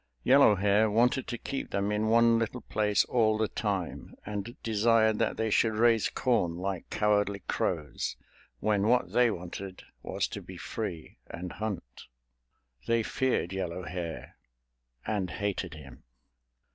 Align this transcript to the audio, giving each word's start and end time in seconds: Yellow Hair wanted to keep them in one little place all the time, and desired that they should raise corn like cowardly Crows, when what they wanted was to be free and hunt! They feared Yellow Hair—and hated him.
Yellow 0.23 0.55
Hair 0.55 0.89
wanted 0.89 1.27
to 1.27 1.37
keep 1.37 1.69
them 1.69 1.91
in 1.91 2.07
one 2.07 2.39
little 2.39 2.61
place 2.61 3.05
all 3.05 3.37
the 3.37 3.47
time, 3.47 4.15
and 4.25 4.57
desired 4.63 5.19
that 5.19 5.37
they 5.37 5.51
should 5.51 5.75
raise 5.75 6.09
corn 6.09 6.55
like 6.57 6.89
cowardly 6.89 7.43
Crows, 7.47 8.17
when 8.59 8.87
what 8.87 9.11
they 9.13 9.29
wanted 9.29 9.83
was 10.01 10.27
to 10.29 10.41
be 10.41 10.57
free 10.57 11.19
and 11.29 11.51
hunt! 11.51 12.07
They 12.87 13.03
feared 13.03 13.53
Yellow 13.53 13.83
Hair—and 13.83 15.29
hated 15.29 15.75
him. 15.75 16.01